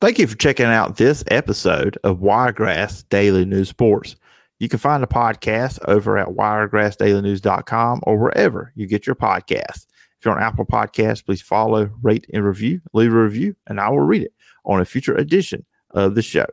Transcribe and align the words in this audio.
Thank 0.00 0.20
you 0.20 0.28
for 0.28 0.36
checking 0.36 0.66
out 0.66 0.96
this 0.96 1.24
episode 1.26 1.98
of 2.04 2.20
Wiregrass 2.20 3.02
Daily 3.10 3.44
News 3.44 3.68
Sports. 3.68 4.14
You 4.60 4.68
can 4.68 4.78
find 4.78 5.02
the 5.02 5.08
podcast 5.08 5.80
over 5.88 6.16
at 6.16 6.28
wiregrassdailynews.com 6.28 8.00
or 8.04 8.16
wherever 8.16 8.72
you 8.76 8.86
get 8.86 9.08
your 9.08 9.16
podcasts. 9.16 9.86
If 10.16 10.24
you're 10.24 10.36
on 10.36 10.42
Apple 10.42 10.66
Podcasts, 10.66 11.24
please 11.24 11.42
follow, 11.42 11.90
rate, 12.00 12.26
and 12.32 12.44
review. 12.44 12.80
Leave 12.92 13.12
a 13.12 13.20
review, 13.20 13.56
and 13.66 13.80
I 13.80 13.88
will 13.88 13.98
read 13.98 14.22
it 14.22 14.32
on 14.64 14.80
a 14.80 14.84
future 14.84 15.16
edition 15.16 15.66
of 15.90 16.14
the 16.14 16.22
show. 16.22 16.46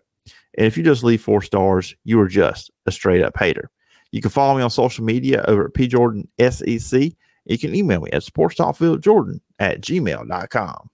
And 0.58 0.66
if 0.66 0.76
you 0.76 0.84
just 0.84 1.04
leave 1.04 1.22
four 1.22 1.44
stars, 1.44 1.96
you 2.04 2.20
are 2.22 2.28
just 2.28 2.72
a 2.88 2.92
straight 2.92 3.24
up 3.24 3.38
hater. 3.38 3.70
You 4.12 4.22
can 4.22 4.32
follow 4.32 4.58
me 4.58 4.64
on 4.64 4.72
social 4.72 5.06
media 5.06 5.46
over 5.48 5.66
at 5.66 5.74
pjordansec. 5.74 7.16
You 7.46 7.58
can 7.60 7.76
email 7.76 8.02
me 8.02 8.10
at 8.12 8.24
sportstalkfieldjordan 8.24 9.40
at 9.60 9.82
gmail.com. 9.82 10.90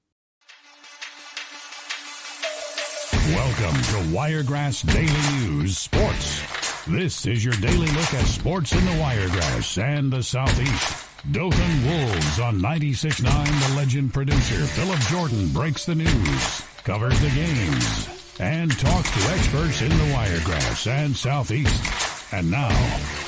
Welcome 3.62 3.82
to 3.84 4.16
Wiregrass 4.16 4.82
Daily 4.82 5.46
News 5.46 5.78
Sports. 5.78 6.86
This 6.88 7.28
is 7.28 7.46
your 7.46 7.54
daily 7.56 7.86
look 7.86 8.12
at 8.16 8.26
sports 8.26 8.74
in 8.74 8.84
the 8.86 9.00
Wiregrass 9.00 9.78
and 9.78 10.12
the 10.12 10.24
Southeast. 10.24 11.08
Dothan 11.30 11.86
Wolves 11.86 12.40
on 12.40 12.60
96.9, 12.60 13.70
the 13.70 13.76
legend 13.76 14.16
producer 14.16 14.66
Phillip 14.66 15.00
Jordan 15.02 15.48
breaks 15.50 15.86
the 15.86 15.94
news, 15.94 16.62
covers 16.86 17.22
the 17.22 17.30
games, 17.30 18.10
and 18.40 18.72
talks 18.80 19.12
to 19.12 19.32
experts 19.32 19.84
in 19.84 19.90
the 19.90 20.12
Wiregrass 20.12 20.88
and 20.88 21.16
Southeast. 21.16 22.34
And 22.34 22.50
now, 22.50 22.70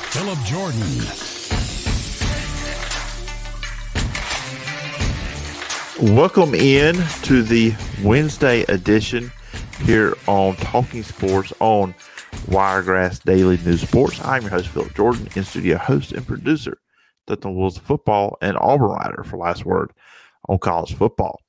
Phillip 0.10 0.40
Jordan. 0.46 0.82
Welcome 6.16 6.56
in 6.56 6.96
to 7.22 7.44
the 7.44 7.76
Wednesday 8.02 8.64
edition 8.64 9.32
here 9.82 10.16
on 10.28 10.56
Talking 10.58 11.04
Sports 11.04 11.54
on 11.60 11.94
Wiregrass 12.48 13.20
Daily 13.20 13.58
News 13.58 13.82
Sports. 13.82 14.20
I'm 14.24 14.44
your 14.44 14.52
host, 14.52 14.68
Phillip 14.70 14.96
Jordan, 14.96 15.28
in 15.36 15.44
studio 15.44 15.78
host 15.78 16.12
and 16.12 16.26
producer, 16.26 16.80
Dothan 17.28 17.56
Wolves 17.56 17.78
football 17.78 18.38
and 18.42 18.58
Auburn 18.58 18.90
writer 18.90 19.24
for 19.24 19.38
Last 19.38 19.66
Word 19.66 19.92
on 20.50 20.60
college 20.60 20.96
football. 20.96 21.40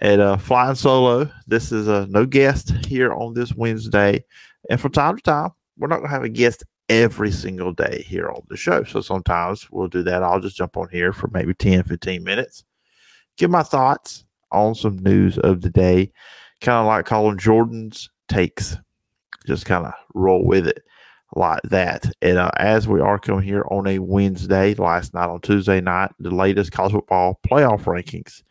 At 0.00 0.20
uh, 0.20 0.36
Flying 0.36 0.74
Solo, 0.74 1.30
this 1.46 1.72
is 1.72 1.88
a 1.88 2.06
no 2.08 2.26
guest 2.26 2.72
here 2.86 3.12
on 3.12 3.34
this 3.34 3.54
Wednesday. 3.54 4.24
And 4.68 4.80
from 4.80 4.92
time 4.92 5.16
to 5.16 5.22
time, 5.22 5.50
we're 5.78 5.88
not 5.88 5.96
going 5.96 6.08
to 6.08 6.14
have 6.14 6.24
a 6.24 6.28
guest 6.28 6.64
every 6.88 7.30
single 7.30 7.72
day 7.72 8.04
here 8.06 8.28
on 8.28 8.42
the 8.48 8.56
show. 8.56 8.84
So 8.84 9.00
sometimes 9.00 9.70
we'll 9.70 9.88
do 9.88 10.02
that. 10.04 10.22
I'll 10.22 10.40
just 10.40 10.56
jump 10.56 10.76
on 10.76 10.88
here 10.90 11.12
for 11.12 11.28
maybe 11.28 11.54
10, 11.54 11.84
15 11.84 12.22
minutes, 12.22 12.64
give 13.36 13.50
my 13.50 13.62
thoughts 13.62 14.24
on 14.52 14.74
some 14.74 14.98
news 14.98 15.38
of 15.38 15.60
the 15.60 15.70
day, 15.70 16.12
kind 16.60 16.78
of 16.78 16.86
like 16.86 17.06
calling 17.06 17.38
Jordan's 17.38 18.08
takes. 18.28 18.76
Just 19.46 19.66
kind 19.66 19.86
of 19.86 19.92
roll 20.14 20.44
with 20.44 20.66
it 20.66 20.82
like 21.34 21.62
that. 21.64 22.10
And 22.22 22.38
uh, 22.38 22.50
as 22.56 22.88
we 22.88 23.00
are 23.00 23.18
coming 23.18 23.42
here 23.42 23.64
on 23.70 23.86
a 23.86 23.98
Wednesday, 23.98 24.74
last 24.74 25.14
night 25.14 25.28
on 25.28 25.40
Tuesday 25.40 25.80
night, 25.80 26.10
the 26.18 26.30
latest 26.30 26.72
college 26.72 26.92
football 26.92 27.38
playoff 27.46 27.84
rankings 27.84 28.42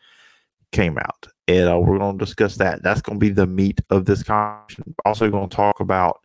came 0.72 0.98
out. 0.98 1.28
And 1.48 1.68
uh, 1.68 1.78
we're 1.78 1.98
going 1.98 2.18
to 2.18 2.24
discuss 2.24 2.56
that. 2.56 2.82
That's 2.82 3.02
going 3.02 3.20
to 3.20 3.24
be 3.24 3.32
the 3.32 3.46
meat 3.46 3.80
of 3.90 4.04
this 4.04 4.22
conversation. 4.22 4.94
Also, 5.04 5.30
going 5.30 5.48
to 5.48 5.56
talk 5.56 5.80
about 5.80 6.20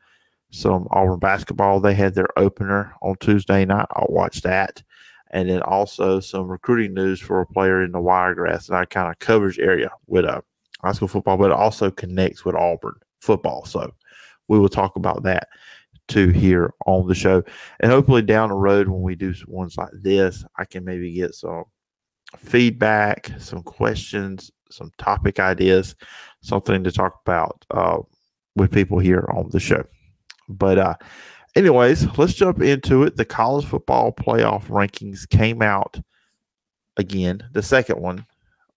some 0.51 0.87
Auburn 0.91 1.19
basketball. 1.19 1.79
They 1.79 1.93
had 1.93 2.15
their 2.15 2.27
opener 2.37 2.93
on 3.01 3.15
Tuesday 3.19 3.65
night. 3.65 3.87
I'll 3.91 4.07
watch 4.09 4.41
that. 4.41 4.83
And 5.31 5.49
then 5.49 5.61
also 5.61 6.19
some 6.19 6.47
recruiting 6.47 6.93
news 6.93 7.19
for 7.21 7.39
a 7.39 7.45
player 7.45 7.83
in 7.83 7.91
the 7.91 8.01
Wiregrass 8.01 8.67
and 8.67 8.75
our 8.75 8.85
kind 8.85 9.09
of 9.09 9.19
coverage 9.19 9.59
area 9.59 9.91
with 10.07 10.25
uh, 10.25 10.41
high 10.83 10.91
school 10.91 11.07
football, 11.07 11.37
but 11.37 11.51
it 11.51 11.57
also 11.57 11.91
connects 11.91 12.45
with 12.45 12.55
Auburn 12.55 12.95
football. 13.19 13.65
So 13.65 13.93
we 14.47 14.59
will 14.59 14.69
talk 14.69 14.95
about 14.95 15.23
that 15.23 15.47
too 16.07 16.29
here 16.29 16.73
on 16.85 17.07
the 17.07 17.15
show. 17.15 17.43
And 17.79 17.91
hopefully 17.91 18.21
down 18.21 18.49
the 18.49 18.55
road 18.55 18.87
when 18.87 19.01
we 19.01 19.15
do 19.15 19.33
ones 19.47 19.77
like 19.77 19.91
this, 19.93 20.43
I 20.57 20.65
can 20.65 20.83
maybe 20.83 21.13
get 21.13 21.35
some 21.35 21.65
feedback, 22.37 23.31
some 23.39 23.63
questions, 23.63 24.51
some 24.69 24.91
topic 24.97 25.39
ideas, 25.39 25.95
something 26.41 26.83
to 26.83 26.91
talk 26.91 27.19
about 27.25 27.65
uh, 27.71 27.99
with 28.55 28.71
people 28.71 28.99
here 28.99 29.27
on 29.33 29.49
the 29.49 29.59
show. 29.59 29.83
But 30.49 30.77
uh, 30.77 30.95
anyways, 31.55 32.17
let's 32.17 32.33
jump 32.33 32.61
into 32.61 33.03
it. 33.03 33.15
The 33.15 33.25
college 33.25 33.65
football 33.65 34.11
playoff 34.11 34.65
rankings 34.65 35.27
came 35.29 35.61
out 35.61 35.99
again, 36.97 37.41
the 37.53 37.63
second 37.63 38.01
one 38.01 38.25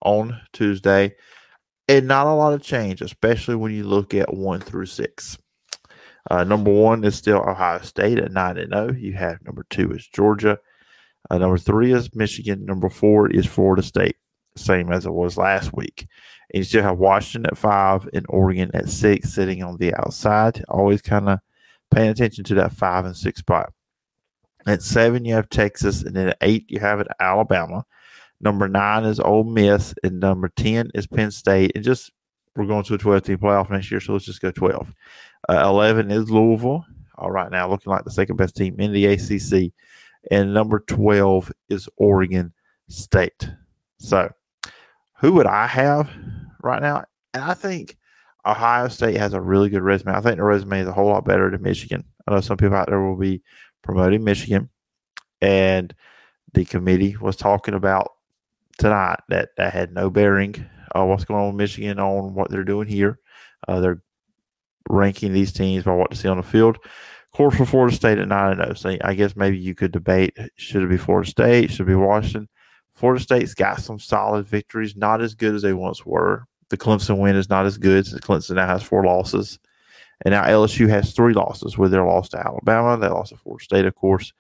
on 0.03 0.41
Tuesday, 0.53 1.15
and 1.89 2.09
not 2.09 2.27
a 2.27 2.33
lot 2.33 2.53
of 2.53 2.63
change, 2.63 3.03
especially 3.03 3.57
when 3.57 3.73
you 3.73 3.85
look 3.85 4.15
at 4.15 4.35
one 4.35 4.61
through 4.61 4.87
six. 4.87 5.39
Uh, 6.31 6.45
number 6.45 6.73
one 6.73 7.05
is 7.05 7.15
still 7.15 7.39
Ohio 7.39 7.81
State 7.81 8.19
at 8.19 8.33
nine 8.33 8.57
and 8.57 8.73
zero. 8.73 8.93
You 8.93 9.13
have 9.15 9.45
number 9.45 9.67
two 9.69 9.93
is 9.93 10.07
Georgia. 10.07 10.59
Uh, 11.31 11.39
number 11.39 11.59
three 11.59 11.93
is 11.93 12.15
Michigan. 12.15 12.65
Number 12.65 12.89
four 12.89 13.31
is 13.31 13.47
Florida 13.47 13.83
State, 13.83 14.17
same 14.57 14.91
as 14.91 15.07
it 15.07 15.13
was 15.13 15.37
last 15.37 15.75
week. 15.75 16.07
And 16.53 16.59
you 16.59 16.65
still 16.65 16.83
have 16.83 16.99
Washington 16.99 17.51
at 17.51 17.59
five 17.59 18.09
and 18.15 18.25
Oregon 18.29 18.71
at 18.75 18.89
six, 18.89 19.35
sitting 19.35 19.63
on 19.63 19.77
the 19.77 19.95
outside. 19.95 20.65
Always 20.69 21.03
kind 21.03 21.29
of 21.29 21.41
paying 21.95 22.11
attention 22.11 22.45
to 22.45 22.55
that 22.55 22.73
five 22.73 23.05
and 23.05 23.17
six 23.17 23.41
spot. 23.41 23.73
At 24.67 24.83
seven, 24.83 25.27
you 25.27 25.35
have 25.35 25.51
Texas, 25.51 26.03
and 26.03 26.17
then 26.17 26.29
at 26.29 26.39
eight, 26.41 26.65
you 26.69 26.81
have 26.81 27.01
it 27.01 27.09
Alabama. 27.21 27.85
Number 28.45 28.69
nine 28.69 29.05
is 29.05 29.19
Ole 29.19 29.45
Miss, 29.45 29.95
and 30.05 30.21
number 30.21 30.51
ten 30.55 30.91
is 30.95 31.07
Penn 31.07 31.31
State. 31.31 31.73
And 31.75 31.83
just 31.83 32.13
we're 32.55 32.67
going 32.67 32.85
to 32.85 32.95
a 32.95 32.99
12 32.99 33.23
team 33.23 33.39
playoff 33.39 33.71
next 33.71 33.91
year, 33.91 34.01
so 34.01 34.13
let's 34.13 34.27
just 34.27 34.41
go 34.41 34.51
12. 34.51 34.93
Uh, 35.49 35.63
11 35.65 36.11
is 36.11 36.31
Louisville. 36.31 36.85
All 37.17 37.31
right, 37.31 37.51
now 37.51 37.69
looking 37.69 37.91
like 37.91 38.05
the 38.05 38.11
second 38.11 38.37
best 38.37 38.57
team 38.57 38.79
in 38.79 38.93
the 38.93 39.07
ACC. 39.07 39.73
And 40.31 40.55
number 40.55 40.81
12 40.81 41.53
is 41.69 41.89
Oregon 41.97 42.53
State. 42.89 43.49
So, 43.99 44.31
who 45.19 45.33
would 45.33 45.47
I 45.47 45.67
have 45.67 46.11
right 46.63 46.83
now? 46.83 47.05
And 47.33 47.45
I 47.45 47.55
think 47.55 47.97
Ohio 48.47 48.89
State 48.89 49.17
has 49.17 49.33
a 49.33 49.41
really 49.41 49.69
good 49.69 49.83
resume. 49.83 50.13
I 50.13 50.21
think 50.21 50.37
the 50.37 50.45
resume 50.45 50.81
is 50.81 50.89
a 50.89 50.93
whole 50.93 51.09
lot 51.09 51.25
better 51.25 51.51
than 51.51 51.63
Michigan. 51.63 52.05
I 52.27 52.35
know 52.35 52.41
some 52.41 52.57
people 52.57 52.77
out 52.77 52.89
there 52.89 53.01
will 53.01 53.17
be 53.17 53.43
promoting 53.83 54.25
Michigan, 54.25 54.71
and 55.41 55.95
the 56.53 56.65
committee 56.65 57.17
was 57.17 57.37
talking 57.37 57.75
about 57.75 58.14
tonight 58.79 59.21
that 59.29 59.51
that 59.57 59.73
had 59.73 59.93
no 59.93 60.11
bearing 60.11 60.67
uh, 60.95 61.05
what's 61.05 61.25
going 61.25 61.41
on 61.41 61.49
with 61.49 61.57
Michigan 61.57 61.99
on 61.99 62.35
what 62.35 62.51
they're 62.51 62.65
doing 62.65 62.89
here. 62.89 63.19
Uh, 63.67 63.81
they're 63.81 64.03
ranking 64.89 65.33
these 65.33 65.53
teams 65.53 65.85
by 65.85 65.95
what 65.95 66.11
to 66.11 66.17
see 66.17 66.29
on 66.29 66.37
the 66.37 66.43
field. 66.43 66.77
Of 66.77 67.37
course, 67.37 67.57
for 67.57 67.67
Florida 67.67 67.95
State 67.95 68.19
at 68.19 68.29
9 68.29 68.57
0. 68.57 68.75
So 68.75 68.97
I 69.03 69.15
guess 69.15 69.35
maybe 69.35 69.59
you 69.59 69.75
could 69.75 69.93
debate 69.93 70.37
should 70.57 70.83
it 70.83 70.91
be 70.91 70.97
Florida 70.97 71.29
State? 71.29 71.71
Should 71.71 71.83
it 71.83 71.89
be 71.89 71.95
Washington? 71.95 72.49
Florida 72.93 73.23
State's 73.23 73.55
got 73.55 73.81
some 73.81 73.99
solid 73.99 74.47
victories, 74.47 74.95
not 74.95 75.21
as 75.21 75.35
good 75.35 75.55
as 75.55 75.63
they 75.63 75.73
once 75.73 76.07
were. 76.07 76.47
The 76.69 76.77
Clemson 76.77 77.19
win 77.19 77.35
is 77.35 77.51
not 77.51 77.67
as 77.67 77.77
good 77.77 78.07
since 78.07 78.21
Clemson 78.21 78.55
now 78.55 78.67
has 78.67 78.83
four 78.83 79.05
losses. 79.05 79.59
And 80.25 80.33
now 80.33 80.45
LSU 80.45 80.89
has 80.89 81.13
three 81.13 81.35
losses, 81.35 81.77
where 81.77 81.89
they 81.89 81.99
lost 81.99 82.31
to 82.31 82.39
Alabama, 82.39 82.97
they 82.97 83.09
lost 83.09 83.31
to 83.31 83.37
Florida 83.37 83.65
State, 83.65 83.85
of 83.85 83.97
course, 83.97 84.33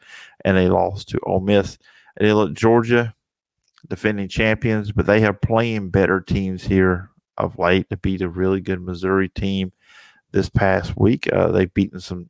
and 0.45 0.57
they 0.57 0.69
lost 0.69 1.09
to 1.09 1.21
Ole 1.25 1.41
Miss. 1.41 1.79
And 2.17 2.29
they 2.29 2.33
look 2.33 2.55
Georgia, 2.55 3.14
defending 3.89 4.29
champions, 4.29 4.93
but 4.93 5.07
they 5.07 5.21
have 5.21 5.41
playing 5.41 5.91
better 5.91 6.21
teams 6.21 6.65
here 6.65 7.11
of 7.37 7.59
late 7.59 7.89
to 7.91 7.97
beat 7.97 8.23
a 8.23 8.29
really 8.29 8.61
good 8.61 8.81
Missouri 8.81 9.29
team 9.29 9.73
this 10.33 10.49
past 10.49 10.97
week. 10.97 11.31
Uh, 11.33 11.51
they've 11.51 11.73
beaten 11.75 12.01
some 12.01 12.27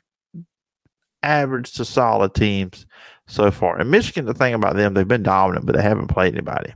average 1.23 1.73
to 1.73 1.85
solid 1.85 2.35
teams 2.35 2.87
so 3.27 3.51
far. 3.51 3.79
And 3.79 3.91
Michigan, 3.91 4.27
the 4.27 4.35
thing 4.35 4.55
about 4.55 4.77
them, 4.77 4.95
they've 4.95 5.09
been 5.09 5.23
dominant, 5.23 5.67
but 5.67 5.75
they 5.75 5.83
haven't 5.83 6.09
played 6.09 6.35
anybody. 6.35 6.75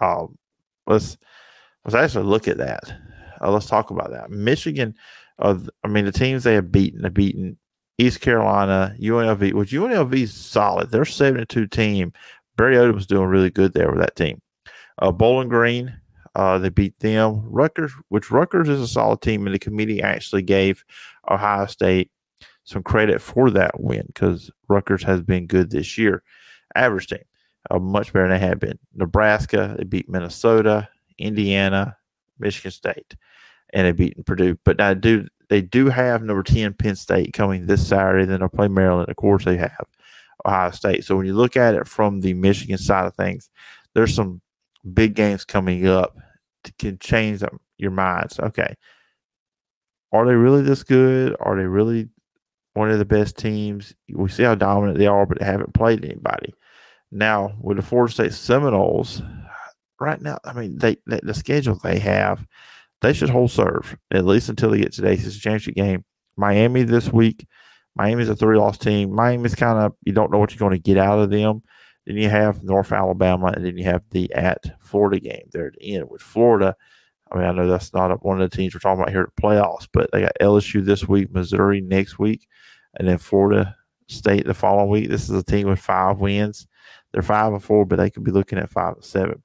Um, 0.00 0.36
let's 0.86 1.16
let's 1.84 1.94
actually 1.94 2.26
look 2.26 2.48
at 2.48 2.58
that. 2.58 2.92
Uh, 3.40 3.50
let's 3.50 3.66
talk 3.66 3.90
about 3.90 4.10
that. 4.10 4.30
Michigan, 4.30 4.94
uh, 5.38 5.58
I 5.82 5.88
mean, 5.88 6.04
the 6.04 6.12
teams 6.12 6.44
they 6.44 6.54
have 6.54 6.72
beaten, 6.72 7.02
they've 7.02 7.14
beaten 7.14 7.56
East 7.98 8.20
Carolina, 8.20 8.94
UNLV, 9.00 9.52
which 9.52 9.72
UNLV 9.72 10.14
is 10.14 10.34
solid. 10.34 10.90
They're 10.90 11.04
72 11.04 11.66
team. 11.68 12.12
Barry 12.56 12.76
Odom 12.76 12.94
was 12.94 13.06
doing 13.06 13.26
really 13.26 13.50
good 13.50 13.74
there 13.74 13.90
with 13.90 14.00
that 14.00 14.16
team. 14.16 14.40
Uh, 14.98 15.10
Bowling 15.10 15.48
Green, 15.48 16.00
uh, 16.34 16.58
they 16.58 16.68
beat 16.68 16.98
them. 17.00 17.42
Rutgers, 17.46 17.92
which 18.08 18.30
Rutgers 18.30 18.68
is 18.68 18.80
a 18.80 18.88
solid 18.88 19.20
team, 19.20 19.46
and 19.46 19.54
the 19.54 19.58
committee 19.58 20.02
actually 20.02 20.42
gave 20.42 20.84
Ohio 21.28 21.66
State 21.66 22.10
some 22.64 22.82
credit 22.82 23.20
for 23.20 23.50
that 23.50 23.80
win 23.80 24.04
because 24.06 24.50
Rutgers 24.68 25.02
has 25.02 25.20
been 25.20 25.46
good 25.46 25.70
this 25.70 25.98
year. 25.98 26.22
Average 26.74 27.08
team, 27.08 27.24
uh, 27.70 27.78
much 27.78 28.12
better 28.12 28.28
than 28.28 28.40
they 28.40 28.46
have 28.46 28.60
been. 28.60 28.78
Nebraska, 28.94 29.74
they 29.76 29.84
beat 29.84 30.08
Minnesota, 30.08 30.88
Indiana, 31.18 31.96
Michigan 32.38 32.70
State, 32.70 33.16
and 33.72 33.86
they 33.86 33.92
beat 33.92 34.24
Purdue. 34.26 34.58
But 34.64 34.78
now, 34.78 34.94
do 34.94 35.26
they 35.50 35.60
do 35.60 35.88
have 35.88 36.22
number 36.22 36.42
ten 36.42 36.72
Penn 36.72 36.96
State 36.96 37.32
coming 37.32 37.66
this 37.66 37.86
Saturday? 37.86 38.24
Then 38.24 38.40
they'll 38.40 38.48
play 38.48 38.68
Maryland. 38.68 39.08
Of 39.08 39.16
course, 39.16 39.44
they 39.44 39.56
have 39.56 39.86
Ohio 40.46 40.70
State. 40.70 41.04
So 41.04 41.16
when 41.16 41.26
you 41.26 41.34
look 41.34 41.56
at 41.56 41.74
it 41.74 41.86
from 41.86 42.20
the 42.20 42.34
Michigan 42.34 42.78
side 42.78 43.06
of 43.06 43.14
things, 43.14 43.50
there's 43.94 44.14
some 44.14 44.40
big 44.92 45.14
games 45.14 45.44
coming 45.44 45.86
up 45.86 46.16
to 46.64 46.72
can 46.78 46.98
change 46.98 47.42
your 47.78 47.90
minds. 47.90 48.38
Okay, 48.38 48.74
are 50.12 50.26
they 50.26 50.34
really 50.34 50.62
this 50.62 50.82
good? 50.82 51.36
Are 51.40 51.56
they 51.56 51.66
really 51.66 52.08
one 52.74 52.90
of 52.90 52.98
the 52.98 53.04
best 53.04 53.36
teams? 53.36 53.94
We 54.12 54.28
see 54.28 54.42
how 54.42 54.54
dominant 54.54 54.98
they 54.98 55.06
are, 55.06 55.26
but 55.26 55.38
they 55.38 55.46
haven't 55.46 55.74
played 55.74 56.04
anybody. 56.04 56.54
Now 57.10 57.52
with 57.60 57.76
the 57.76 57.82
Florida 57.82 58.12
State 58.12 58.32
Seminoles, 58.32 59.22
right 60.00 60.20
now, 60.20 60.38
I 60.44 60.52
mean, 60.52 60.78
they, 60.78 60.96
they 61.06 61.20
the 61.22 61.34
schedule 61.34 61.78
they 61.82 61.98
have, 61.98 62.46
they 63.02 63.12
should 63.12 63.30
hold 63.30 63.50
serve 63.50 63.96
at 64.12 64.24
least 64.24 64.48
until 64.48 64.70
they 64.70 64.78
get 64.78 64.92
to 64.94 65.02
the 65.02 65.12
ACC 65.12 65.40
championship 65.40 65.74
game. 65.74 66.04
Miami 66.36 66.82
this 66.82 67.12
week. 67.12 67.46
Miami's 67.96 68.28
a 68.28 68.36
three 68.36 68.58
loss 68.58 68.78
team. 68.78 69.14
Miami's 69.14 69.54
kind 69.54 69.78
of 69.78 69.94
you 70.02 70.12
don't 70.12 70.30
know 70.30 70.38
what 70.38 70.52
you're 70.52 70.58
going 70.58 70.72
to 70.72 70.78
get 70.78 70.98
out 70.98 71.18
of 71.18 71.30
them. 71.30 71.62
Then 72.06 72.16
you 72.16 72.28
have 72.28 72.62
North 72.62 72.92
Alabama, 72.92 73.46
and 73.46 73.64
then 73.64 73.78
you 73.78 73.84
have 73.84 74.02
the 74.10 74.32
at 74.34 74.62
Florida 74.80 75.20
game 75.20 75.48
there 75.52 75.68
at 75.68 75.74
the 75.74 75.94
end 75.94 76.10
with 76.10 76.22
Florida. 76.22 76.76
I 77.32 77.38
mean, 77.38 77.46
I 77.46 77.52
know 77.52 77.66
that's 77.66 77.94
not 77.94 78.24
one 78.24 78.40
of 78.40 78.50
the 78.50 78.56
teams 78.56 78.74
we're 78.74 78.80
talking 78.80 79.00
about 79.00 79.10
here 79.10 79.22
at 79.22 79.42
playoffs, 79.42 79.88
but 79.92 80.10
they 80.12 80.20
got 80.20 80.36
LSU 80.40 80.84
this 80.84 81.08
week, 81.08 81.32
Missouri 81.32 81.80
next 81.80 82.18
week, 82.18 82.46
and 82.98 83.08
then 83.08 83.18
Florida 83.18 83.74
State 84.08 84.44
the 84.44 84.52
following 84.52 84.90
week. 84.90 85.08
This 85.08 85.24
is 85.24 85.30
a 85.30 85.42
team 85.42 85.66
with 85.66 85.78
five 85.78 86.18
wins. 86.18 86.66
They're 87.12 87.22
five 87.22 87.52
and 87.52 87.62
four, 87.62 87.86
but 87.86 87.96
they 87.96 88.10
could 88.10 88.24
be 88.24 88.30
looking 88.30 88.58
at 88.58 88.70
five 88.70 88.94
and 88.94 89.04
seven. 89.04 89.42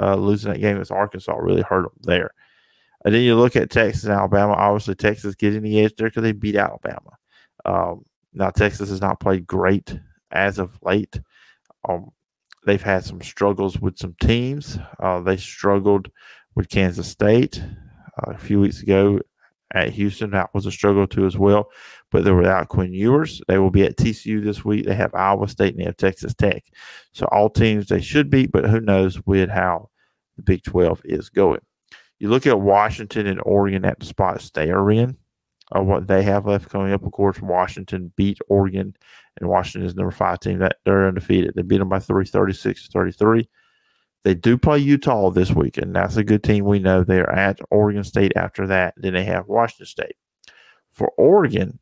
Uh, 0.00 0.16
losing 0.16 0.52
that 0.52 0.58
game 0.58 0.76
against 0.76 0.90
Arkansas 0.90 1.36
really 1.36 1.62
hurt 1.62 1.82
them 1.82 1.92
there. 2.02 2.30
And 3.04 3.14
then 3.14 3.22
you 3.22 3.36
look 3.36 3.54
at 3.56 3.70
Texas 3.70 4.04
and 4.04 4.12
Alabama. 4.12 4.54
Obviously, 4.54 4.94
Texas 4.94 5.34
getting 5.34 5.62
the 5.62 5.80
edge 5.80 5.94
there 5.96 6.08
because 6.08 6.22
they 6.22 6.32
beat 6.32 6.56
Alabama. 6.56 7.16
Um, 7.64 8.04
now, 8.32 8.50
Texas 8.50 8.90
has 8.90 9.00
not 9.00 9.20
played 9.20 9.46
great 9.46 9.98
as 10.30 10.58
of 10.58 10.78
late. 10.82 11.20
Um, 11.88 12.10
they've 12.66 12.82
had 12.82 13.04
some 13.04 13.20
struggles 13.22 13.80
with 13.80 13.98
some 13.98 14.14
teams. 14.20 14.78
Uh, 14.98 15.20
they 15.20 15.36
struggled 15.36 16.10
with 16.54 16.68
Kansas 16.68 17.08
State 17.08 17.62
uh, 18.22 18.32
a 18.32 18.38
few 18.38 18.60
weeks 18.60 18.82
ago 18.82 19.20
at 19.74 19.90
Houston. 19.90 20.30
That 20.30 20.52
was 20.54 20.66
a 20.66 20.72
struggle 20.72 21.06
too 21.06 21.26
as 21.26 21.36
well. 21.36 21.70
But 22.10 22.24
they're 22.24 22.34
without 22.34 22.68
Quinn 22.68 22.92
Ewers. 22.92 23.40
They 23.48 23.58
will 23.58 23.70
be 23.70 23.84
at 23.84 23.96
TCU 23.96 24.42
this 24.42 24.64
week. 24.64 24.84
They 24.84 24.94
have 24.94 25.14
Iowa 25.14 25.48
State 25.48 25.74
and 25.74 25.80
they 25.80 25.84
have 25.86 25.96
Texas 25.96 26.34
Tech. 26.34 26.64
So 27.12 27.26
all 27.26 27.48
teams 27.50 27.86
they 27.86 28.00
should 28.00 28.30
beat, 28.30 28.50
but 28.52 28.68
who 28.68 28.80
knows 28.80 29.24
with 29.26 29.48
how 29.48 29.90
the 30.36 30.42
Big 30.42 30.64
12 30.64 31.02
is 31.04 31.30
going. 31.30 31.60
You 32.18 32.28
look 32.28 32.46
at 32.46 32.60
Washington 32.60 33.26
and 33.26 33.40
Oregon 33.44 33.84
at 33.84 33.98
the 33.98 34.06
spots 34.06 34.50
they 34.50 34.70
are 34.70 34.90
in. 34.90 35.16
Uh, 35.74 35.82
what 35.82 36.08
they 36.08 36.22
have 36.22 36.46
left 36.46 36.68
coming 36.68 36.92
up, 36.92 37.04
of 37.04 37.12
course, 37.12 37.40
Washington 37.40 38.12
beat 38.16 38.38
Oregon, 38.48 38.96
and 39.38 39.48
Washington 39.48 39.86
is 39.86 39.94
number 39.94 40.10
five 40.10 40.40
team 40.40 40.58
that 40.58 40.78
they're 40.84 41.06
undefeated. 41.06 41.54
They 41.54 41.62
beat 41.62 41.78
them 41.78 41.88
by 41.88 42.00
three, 42.00 42.24
36 42.24 42.86
to 42.86 42.90
33. 42.90 43.48
They 44.24 44.34
do 44.34 44.58
play 44.58 44.78
Utah 44.78 45.30
this 45.30 45.50
week, 45.50 45.78
and 45.78 45.94
that's 45.94 46.16
a 46.16 46.24
good 46.24 46.42
team. 46.42 46.64
We 46.64 46.78
know 46.78 47.04
they're 47.04 47.30
at 47.30 47.60
Oregon 47.70 48.04
State 48.04 48.32
after 48.36 48.66
that. 48.66 48.94
Then 48.96 49.14
they 49.14 49.24
have 49.24 49.46
Washington 49.46 49.86
State. 49.86 50.16
For 50.90 51.10
Oregon, 51.16 51.78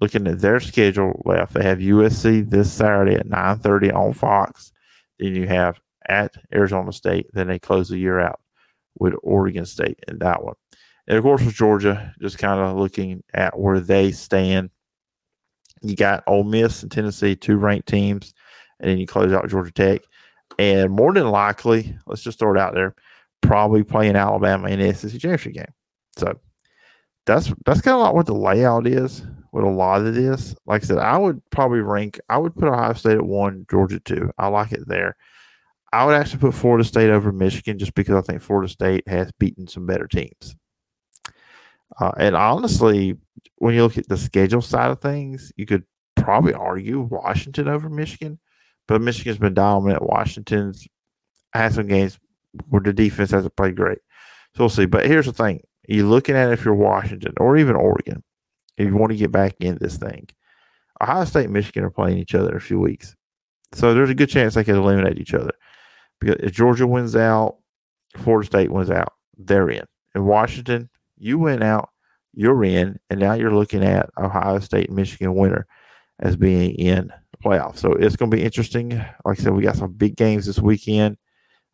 looking 0.00 0.26
at 0.26 0.40
their 0.40 0.58
schedule 0.58 1.20
left, 1.24 1.54
they 1.54 1.62
have 1.62 1.78
USC 1.78 2.48
this 2.48 2.72
Saturday 2.72 3.14
at 3.14 3.28
9:30 3.28 3.92
on 3.92 4.12
Fox. 4.12 4.72
Then 5.18 5.34
you 5.34 5.46
have 5.46 5.80
at 6.08 6.34
Arizona 6.52 6.92
State. 6.92 7.26
Then 7.32 7.46
they 7.48 7.58
close 7.58 7.88
the 7.88 7.98
year 7.98 8.18
out 8.18 8.40
with 8.98 9.14
Oregon 9.22 9.66
State 9.66 10.00
in 10.08 10.18
that 10.18 10.42
one. 10.42 10.56
And 11.08 11.18
of 11.18 11.24
course, 11.24 11.42
with 11.42 11.54
Georgia, 11.54 12.14
just 12.20 12.38
kind 12.38 12.60
of 12.60 12.76
looking 12.76 13.24
at 13.34 13.58
where 13.58 13.80
they 13.80 14.12
stand. 14.12 14.70
You 15.82 15.96
got 15.96 16.22
Ole 16.26 16.44
Miss 16.44 16.82
and 16.82 16.92
Tennessee, 16.92 17.34
two 17.34 17.56
ranked 17.56 17.88
teams, 17.88 18.34
and 18.78 18.90
then 18.90 18.98
you 18.98 19.06
close 19.06 19.32
out 19.32 19.48
Georgia 19.48 19.72
Tech 19.72 20.02
and 20.58 20.90
more 20.90 21.12
than 21.12 21.30
likely, 21.30 21.96
let's 22.06 22.22
just 22.22 22.38
throw 22.38 22.52
it 22.52 22.58
out 22.58 22.74
there, 22.74 22.94
probably 23.42 23.84
playing 23.84 24.16
Alabama 24.16 24.68
in 24.68 24.80
the 24.80 24.94
SEC 24.94 25.12
championship 25.20 25.54
game. 25.54 25.74
So 26.16 26.38
that's 27.26 27.52
that's 27.64 27.80
kind 27.80 27.94
of 27.94 28.00
like 28.00 28.14
what 28.14 28.26
the 28.26 28.34
layout 28.34 28.86
is 28.86 29.24
with 29.52 29.64
a 29.64 29.68
lot 29.68 30.04
of 30.04 30.14
this. 30.14 30.54
Like 30.66 30.82
I 30.82 30.86
said, 30.86 30.98
I 30.98 31.16
would 31.16 31.40
probably 31.50 31.80
rank. 31.80 32.18
I 32.28 32.38
would 32.38 32.54
put 32.54 32.68
Ohio 32.68 32.92
State 32.94 33.18
at 33.18 33.26
one, 33.26 33.66
Georgia 33.70 34.00
two. 34.00 34.30
I 34.38 34.48
like 34.48 34.72
it 34.72 34.86
there. 34.88 35.16
I 35.92 36.04
would 36.04 36.14
actually 36.14 36.40
put 36.40 36.54
Florida 36.54 36.84
State 36.84 37.10
over 37.10 37.32
Michigan 37.32 37.78
just 37.78 37.94
because 37.94 38.16
I 38.16 38.20
think 38.20 38.42
Florida 38.42 38.68
State 38.68 39.06
has 39.08 39.30
beaten 39.38 39.68
some 39.68 39.86
better 39.86 40.06
teams. 40.06 40.56
Uh, 41.98 42.12
and 42.16 42.36
honestly, 42.36 43.16
when 43.56 43.74
you 43.74 43.82
look 43.82 43.98
at 43.98 44.08
the 44.08 44.16
schedule 44.16 44.62
side 44.62 44.90
of 44.90 45.00
things, 45.00 45.52
you 45.56 45.66
could 45.66 45.84
probably 46.16 46.54
argue 46.54 47.00
Washington 47.00 47.68
over 47.68 47.88
Michigan. 47.88 48.38
But 48.86 49.02
Michigan's 49.02 49.38
been 49.38 49.54
dominant. 49.54 50.02
Washington's 50.02 50.86
had 51.52 51.74
some 51.74 51.88
games 51.88 52.18
where 52.68 52.82
the 52.82 52.92
defense 52.92 53.30
hasn't 53.30 53.56
played 53.56 53.76
great. 53.76 53.98
So 54.54 54.64
we'll 54.64 54.68
see. 54.70 54.86
But 54.86 55.06
here's 55.06 55.26
the 55.26 55.32
thing. 55.32 55.60
You're 55.88 56.06
looking 56.06 56.36
at 56.36 56.52
if 56.52 56.64
you're 56.64 56.74
Washington 56.74 57.34
or 57.38 57.56
even 57.56 57.76
Oregon, 57.76 58.22
if 58.76 58.86
you 58.86 58.96
want 58.96 59.12
to 59.12 59.18
get 59.18 59.32
back 59.32 59.54
in 59.60 59.78
this 59.80 59.96
thing, 59.96 60.28
Ohio 61.02 61.24
State 61.24 61.44
and 61.44 61.52
Michigan 61.52 61.84
are 61.84 61.90
playing 61.90 62.18
each 62.18 62.34
other 62.34 62.50
in 62.50 62.56
a 62.56 62.60
few 62.60 62.78
weeks. 62.78 63.14
So 63.74 63.92
there's 63.92 64.10
a 64.10 64.14
good 64.14 64.30
chance 64.30 64.54
they 64.54 64.64
could 64.64 64.76
eliminate 64.76 65.18
each 65.18 65.34
other. 65.34 65.52
Because 66.20 66.36
if 66.40 66.52
Georgia 66.52 66.86
wins 66.86 67.14
out, 67.14 67.56
Florida 68.16 68.46
State 68.46 68.70
wins 68.70 68.90
out, 68.90 69.12
they're 69.36 69.70
in. 69.70 69.84
And 70.14 70.26
Washington, 70.26 70.88
you 71.20 71.38
went 71.38 71.62
out, 71.62 71.90
you're 72.34 72.64
in, 72.64 72.98
and 73.10 73.20
now 73.20 73.34
you're 73.34 73.54
looking 73.54 73.84
at 73.84 74.10
Ohio 74.18 74.58
State 74.60 74.88
and 74.88 74.96
Michigan 74.96 75.34
winner 75.34 75.66
as 76.20 76.36
being 76.36 76.72
in 76.72 77.12
the 77.32 77.38
playoffs. 77.38 77.78
So 77.78 77.92
it's 77.92 78.16
going 78.16 78.30
to 78.30 78.36
be 78.36 78.42
interesting. 78.42 78.90
Like 79.24 79.40
I 79.40 79.42
said, 79.42 79.54
we 79.54 79.62
got 79.62 79.76
some 79.76 79.92
big 79.92 80.16
games 80.16 80.46
this 80.46 80.58
weekend. 80.58 81.16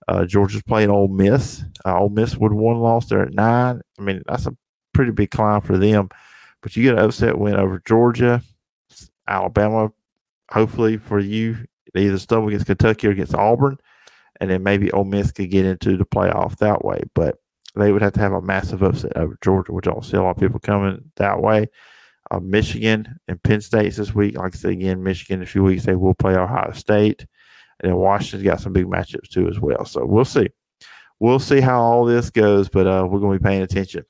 Uh, 0.06 0.26
Georgia's 0.26 0.62
playing 0.62 0.90
Ole 0.90 1.08
Miss. 1.08 1.64
Uh, 1.84 1.98
Ole 1.98 2.10
Miss 2.10 2.36
with 2.36 2.52
one 2.52 2.78
loss. 2.78 3.06
They're 3.06 3.22
at 3.22 3.34
nine. 3.34 3.80
I 3.98 4.02
mean, 4.02 4.22
that's 4.26 4.46
a 4.46 4.56
pretty 4.92 5.12
big 5.12 5.30
climb 5.30 5.60
for 5.60 5.78
them. 5.78 6.08
But 6.62 6.76
you 6.76 6.82
get 6.82 6.94
an 6.94 7.04
upset 7.04 7.38
win 7.38 7.56
over 7.56 7.82
Georgia, 7.86 8.42
Alabama. 9.28 9.92
Hopefully 10.50 10.98
for 10.98 11.18
you, 11.18 11.56
they 11.94 12.06
either 12.06 12.18
stumble 12.18 12.48
against 12.48 12.66
Kentucky 12.66 13.06
or 13.06 13.10
against 13.10 13.34
Auburn, 13.34 13.78
and 14.40 14.50
then 14.50 14.62
maybe 14.62 14.90
Ole 14.92 15.04
Miss 15.04 15.30
could 15.30 15.50
get 15.50 15.64
into 15.64 15.96
the 15.96 16.04
playoff 16.04 16.56
that 16.58 16.84
way. 16.84 17.02
But 17.14 17.36
they 17.76 17.92
would 17.92 18.02
have 18.02 18.12
to 18.14 18.20
have 18.20 18.32
a 18.32 18.42
massive 18.42 18.82
upset 18.82 19.16
over 19.16 19.36
Georgia, 19.42 19.72
which 19.72 19.88
I 19.88 19.90
don't 19.90 20.04
see 20.04 20.16
a 20.16 20.22
lot 20.22 20.30
of 20.30 20.36
people 20.36 20.60
coming 20.60 21.10
that 21.16 21.40
way 21.40 21.68
uh, 22.30 22.40
Michigan 22.40 23.18
and 23.28 23.42
Penn 23.42 23.60
State 23.60 23.94
this 23.94 24.14
week. 24.14 24.36
Like 24.36 24.54
I 24.54 24.58
said 24.58 24.70
again, 24.72 25.02
Michigan 25.02 25.40
in 25.40 25.42
a 25.42 25.46
few 25.46 25.62
weeks 25.62 25.84
they 25.84 25.94
will 25.94 26.14
play 26.14 26.34
Ohio 26.34 26.72
State, 26.72 27.26
and 27.80 27.90
then 27.90 27.96
Washington's 27.96 28.42
got 28.42 28.60
some 28.60 28.72
big 28.72 28.86
matchups 28.86 29.28
too 29.28 29.48
as 29.48 29.60
well. 29.60 29.84
So 29.84 30.04
we'll 30.04 30.24
see. 30.24 30.48
We'll 31.20 31.38
see 31.38 31.60
how 31.60 31.80
all 31.80 32.04
this 32.04 32.30
goes, 32.30 32.68
but 32.68 32.86
uh, 32.86 33.06
we're 33.08 33.20
going 33.20 33.38
to 33.38 33.38
be 33.38 33.48
paying 33.48 33.62
attention 33.62 34.04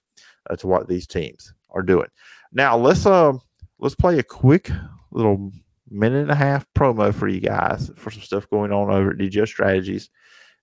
uh, 0.49 0.57
to 0.57 0.67
what 0.67 0.89
these 0.89 1.07
teams 1.07 1.53
are 1.71 1.83
doing. 1.83 2.09
Now 2.53 2.77
let's 2.77 3.05
uh 3.05 3.33
let's 3.79 3.97
play 3.97 4.19
a 4.19 4.23
quick 4.23 4.71
little 5.11 5.53
minute 5.91 6.23
and 6.23 6.31
a 6.31 6.37
half 6.37 6.67
promo 6.77 7.13
for 7.13 7.29
you 7.29 7.41
guys 7.41 7.91
for 7.97 8.11
some 8.11 8.23
stuff 8.23 8.49
going 8.49 8.73
on 8.73 8.91
over 8.91 9.11
at 9.11 9.19
Digio 9.19 9.47
Strategies. 9.47 10.09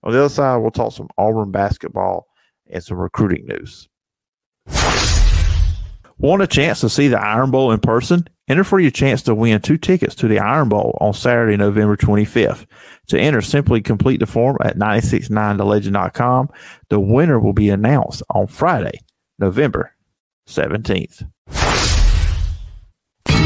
On 0.04 0.12
the 0.12 0.20
other 0.20 0.30
side, 0.30 0.58
we'll 0.58 0.72
talk 0.72 0.94
some 0.94 1.10
Auburn 1.18 1.52
basketball 1.52 2.28
and 2.72 2.84
some 2.84 2.98
recruiting 2.98 3.46
news. 3.46 3.88
Want 6.18 6.44
a 6.44 6.48
chance 6.48 6.82
to 6.82 6.90
see 6.90 7.08
the 7.08 7.20
Iron 7.20 7.50
Bowl 7.50 7.72
in 7.72 7.80
person? 7.80 8.28
Enter 8.48 8.64
for 8.64 8.80
your 8.80 8.92
chance 8.92 9.24
to 9.24 9.34
win 9.34 9.60
two 9.60 9.78
tickets 9.78 10.14
to 10.16 10.28
the 10.28 10.38
Iron 10.38 10.70
Bowl 10.70 10.96
on 11.02 11.14
Saturday, 11.14 11.58
November 11.58 11.98
25th. 11.98 12.68
To 13.08 13.20
enter, 13.20 13.42
simply 13.42 13.82
complete 13.82 14.20
the 14.20 14.28
form 14.28 14.58
at 14.62 14.78
969thelegend.com. 14.78 16.50
The 16.90 17.00
winner 17.00 17.40
will 17.40 17.54
be 17.54 17.70
announced 17.70 18.22
on 18.30 18.46
Friday, 18.48 19.00
November 19.40 19.96
17th. 20.48 21.26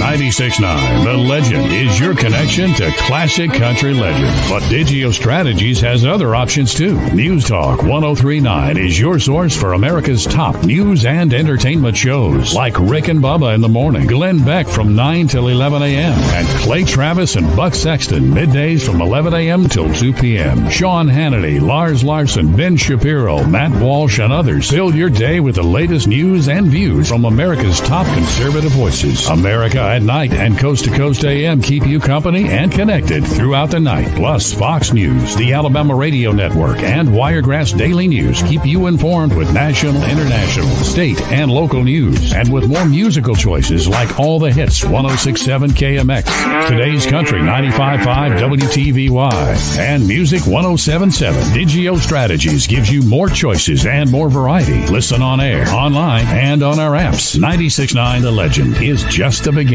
96.9 0.06 1.04
The 1.04 1.18
Legend 1.18 1.66
is 1.74 2.00
your 2.00 2.16
connection 2.16 2.72
to 2.76 2.92
classic 2.92 3.52
country 3.52 3.92
legends. 3.92 4.50
But 4.50 4.62
Digio 4.64 5.12
Strategies 5.12 5.82
has 5.82 6.06
other 6.06 6.36
options 6.36 6.76
too. 6.76 6.94
News 7.16 7.46
Talk 7.46 7.80
1039 7.80 8.78
is 8.78 9.00
your 9.00 9.18
source 9.18 9.58
for 9.58 9.74
America's 9.74 10.24
top 10.24 10.64
news 10.64 11.06
and 11.06 11.34
entertainment 11.34 11.98
shows 11.98 12.54
like 12.54 12.78
Rick 12.80 13.08
and 13.08 13.20
Bubba 13.20 13.56
in 13.56 13.62
the 13.62 13.68
morning, 13.68 14.06
Glenn 14.06 14.46
Beck 14.46 14.68
from 14.68 14.96
9 14.96 15.28
till 15.28 15.48
11 15.48 15.82
a.m., 15.82 16.14
and 16.14 16.48
Clay 16.62 16.84
Travis 16.84 17.36
and 17.36 17.56
Buck 17.56 17.74
Sexton 17.74 18.26
middays 18.26 18.86
from 18.86 19.02
11 19.02 19.34
a.m. 19.34 19.68
till 19.68 19.92
2 19.92 20.14
p.m. 20.14 20.70
Sean 20.70 21.08
Hannity, 21.08 21.60
Lars 21.60 22.04
Larson, 22.04 22.56
Ben 22.56 22.78
Shapiro, 22.78 23.44
Matt 23.44 23.82
Walsh, 23.82 24.20
and 24.20 24.32
others 24.32 24.70
fill 24.70 24.94
your 24.94 25.10
day 25.10 25.40
with 25.40 25.56
the 25.56 25.64
latest 25.64 26.08
news 26.08 26.48
and 26.48 26.68
views 26.68 27.10
from 27.10 27.26
America's 27.26 27.82
top 27.82 28.06
conservative 28.14 28.72
voices. 28.72 29.28
America 29.30 29.95
at 29.96 30.04
night, 30.04 30.34
and 30.34 30.58
Coast 30.58 30.84
to 30.84 30.92
Coast 30.92 31.24
AM 31.24 31.62
keep 31.62 31.88
you 31.88 32.02
company 32.02 32.50
and 32.50 32.70
connected 32.70 33.25
throughout 33.25 33.72
the 33.72 33.80
night. 33.80 34.14
Plus, 34.16 34.54
Fox 34.54 34.92
News, 34.92 35.38
the 35.38 35.54
Alabama 35.54 35.96
Radio 35.96 36.34
Network, 36.34 36.80
and 36.80 37.16
Wiregrass 37.16 37.72
Daily 37.72 38.10
News 38.10 38.44
keep 38.44 38.66
you 38.66 38.88
informed 38.88 39.34
with 39.34 39.54
national, 39.54 40.04
international, 40.04 40.70
state, 40.84 41.22
and 41.32 41.50
local 41.50 41.82
news. 41.82 42.34
And 42.34 42.52
with 42.52 42.68
more 42.68 42.86
musical 42.86 43.36
choices 43.36 43.88
like 43.88 44.20
all 44.20 44.38
the 44.38 44.52
hits 44.52 44.84
1067 44.84 45.72
KMX, 45.72 46.68
today's 46.68 47.06
country 47.06 47.42
955 47.42 48.34
WTVY, 48.34 49.80
and 49.80 50.06
music 50.06 50.42
1077. 50.42 51.42
Digio 51.54 51.98
Strategies 51.98 52.68
gives 52.68 52.92
you 52.92 53.02
more 53.02 53.30
choices 53.30 53.86
and 53.86 54.12
more 54.12 54.30
variety. 54.30 54.88
Listen 54.88 55.22
on 55.22 55.40
air, 55.40 55.66
online, 55.70 56.25
and 56.28 56.64
on 56.64 56.80
our 56.80 56.92
apps. 56.92 57.36
969 57.36 58.22
The 58.24 58.32
Legend 58.32 58.75
is 58.84 59.04
just 59.06 59.46
the 59.46 59.54
beginning. 59.54 59.75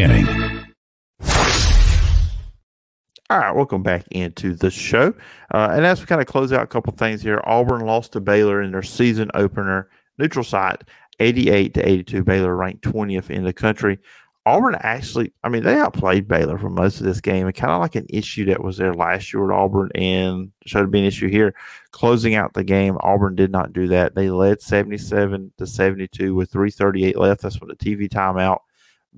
All 3.29 3.39
right, 3.39 3.55
welcome 3.55 3.83
back 3.83 4.07
into 4.11 4.55
the 4.55 4.71
show. 4.71 5.15
Uh, 5.53 5.69
and 5.73 5.85
as 5.85 6.01
we 6.01 6.07
kind 6.07 6.23
of 6.23 6.27
close 6.27 6.53
out 6.53 6.63
a 6.63 6.67
couple 6.67 6.93
things 6.95 7.21
here, 7.23 7.41
Auburn 7.45 7.85
lost 7.85 8.13
to 8.13 8.21
Baylor 8.21 8.63
in 8.63 8.73
their 8.73 8.83
season 8.83 9.31
opener, 9.35 9.91
neutral 10.19 10.43
site, 10.43 10.85
88 11.21 11.75
to 11.75 11.89
82. 11.89 12.25
Baylor 12.25 12.57
ranked 12.57 12.83
20th 12.83 13.29
in 13.29 13.45
the 13.45 13.53
country. 13.53 13.99
Auburn 14.47 14.77
actually, 14.81 15.33
I 15.45 15.51
mean, 15.51 15.65
they 15.65 15.79
outplayed 15.79 16.27
Baylor 16.27 16.57
for 16.57 16.71
most 16.71 16.99
of 16.99 17.07
this 17.07 17.21
game, 17.21 17.47
and 17.47 17.55
kind 17.55 17.73
of 17.73 17.81
like 17.81 17.95
an 17.95 18.07
issue 18.09 18.47
that 18.47 18.65
was 18.65 18.79
there 18.79 18.95
last 18.95 19.35
year 19.35 19.45
at 19.53 19.55
Auburn 19.55 19.91
and 19.95 20.51
showed 20.65 20.83
to 20.83 20.89
be 20.89 21.01
an 21.01 21.05
issue 21.05 21.29
here. 21.29 21.55
Closing 21.91 22.35
out 22.35 22.55
the 22.55 22.65
game, 22.65 22.97
Auburn 23.03 23.37
did 23.37 23.53
not 23.53 23.75
do 23.75 23.87
that. 23.89 24.15
They 24.15 24.31
led 24.31 24.63
77 24.63 25.53
to 25.59 25.67
72 25.67 26.35
with 26.35 26.51
338 26.51 27.19
left. 27.19 27.43
That's 27.43 27.61
when 27.61 27.69
the 27.69 27.77
TV 27.77 28.09
timeout. 28.09 28.61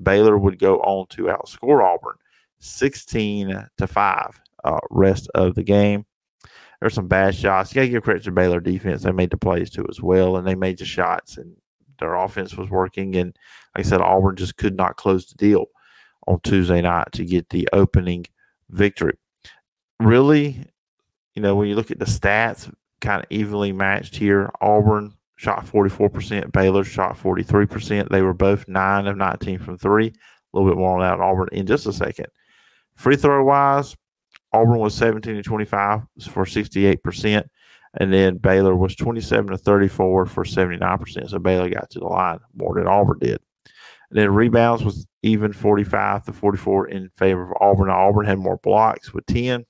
Baylor 0.00 0.38
would 0.38 0.58
go 0.58 0.78
on 0.80 1.06
to 1.08 1.24
outscore 1.24 1.84
Auburn 1.84 2.16
16 2.60 3.68
to 3.78 3.86
5 3.86 4.40
uh, 4.64 4.78
rest 4.90 5.28
of 5.34 5.54
the 5.54 5.62
game. 5.62 6.06
There's 6.80 6.94
some 6.94 7.08
bad 7.08 7.34
shots. 7.34 7.70
You 7.70 7.80
got 7.80 7.82
to 7.82 7.88
give 7.90 8.02
credit 8.02 8.24
to 8.24 8.32
Baylor 8.32 8.60
defense. 8.60 9.02
They 9.02 9.12
made 9.12 9.30
the 9.30 9.36
plays 9.36 9.70
too 9.70 9.86
as 9.88 10.00
well, 10.00 10.36
and 10.36 10.46
they 10.46 10.56
made 10.56 10.78
the 10.78 10.84
shots, 10.84 11.36
and 11.36 11.54
their 12.00 12.14
offense 12.14 12.56
was 12.56 12.70
working. 12.70 13.14
And 13.14 13.36
like 13.76 13.86
I 13.86 13.88
said, 13.88 14.00
Auburn 14.00 14.34
just 14.34 14.56
could 14.56 14.76
not 14.76 14.96
close 14.96 15.26
the 15.26 15.36
deal 15.36 15.66
on 16.26 16.40
Tuesday 16.40 16.80
night 16.80 17.12
to 17.12 17.24
get 17.24 17.48
the 17.50 17.68
opening 17.72 18.26
victory. 18.70 19.16
Really, 20.00 20.66
you 21.34 21.42
know, 21.42 21.54
when 21.54 21.68
you 21.68 21.76
look 21.76 21.92
at 21.92 22.00
the 22.00 22.04
stats, 22.04 22.72
kind 23.00 23.22
of 23.22 23.26
evenly 23.30 23.72
matched 23.72 24.16
here. 24.16 24.50
Auburn 24.60 25.14
shot 25.42 25.66
44%, 25.66 26.52
Baylor 26.52 26.84
shot 26.84 27.18
43%. 27.18 28.08
They 28.08 28.22
were 28.22 28.32
both 28.32 28.68
9 28.68 29.06
of 29.08 29.16
19 29.16 29.58
from 29.58 29.76
three. 29.76 30.06
A 30.06 30.12
little 30.56 30.70
bit 30.70 30.78
more 30.78 30.94
on 30.94 31.00
that 31.00 31.20
Auburn 31.20 31.48
in 31.50 31.66
just 31.66 31.86
a 31.86 31.92
second. 31.92 32.26
Free 32.94 33.16
throw 33.16 33.42
wise, 33.42 33.96
Auburn 34.52 34.78
was 34.78 34.94
17 34.94 35.34
to 35.34 35.42
25 35.42 36.02
for 36.30 36.44
68%. 36.44 37.44
And 37.98 38.12
then 38.12 38.36
Baylor 38.38 38.76
was 38.76 38.94
27 38.94 39.50
to 39.50 39.58
34 39.58 40.26
for 40.26 40.44
79%. 40.44 41.28
So 41.28 41.38
Baylor 41.38 41.68
got 41.68 41.90
to 41.90 41.98
the 41.98 42.06
line 42.06 42.38
more 42.54 42.76
than 42.76 42.86
Auburn 42.86 43.18
did. 43.18 43.40
And 44.10 44.18
then 44.18 44.32
rebounds 44.32 44.84
was 44.84 45.06
even 45.22 45.52
45 45.52 46.24
to 46.24 46.32
44 46.32 46.88
in 46.88 47.10
favor 47.16 47.50
of 47.50 47.56
Auburn. 47.60 47.88
Now, 47.88 48.08
Auburn 48.08 48.26
had 48.26 48.38
more 48.38 48.58
blocks 48.58 49.12
with 49.12 49.26
10. 49.26 49.66